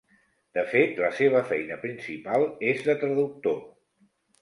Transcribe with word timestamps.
De 0.57 0.63
fet, 0.71 0.95
la 1.03 1.11
seva 1.19 1.43
feina 1.51 1.79
principal 1.85 2.49
és 2.73 2.85
de 2.91 2.99
traductor. 3.07 3.65